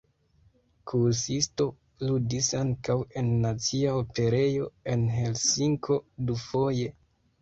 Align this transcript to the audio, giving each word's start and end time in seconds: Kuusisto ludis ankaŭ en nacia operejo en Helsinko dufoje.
Kuusisto 0.91 1.67
ludis 2.07 2.49
ankaŭ 2.61 2.97
en 3.21 3.29
nacia 3.43 3.93
operejo 4.01 4.73
en 4.95 5.05
Helsinko 5.21 5.99
dufoje. 6.31 6.91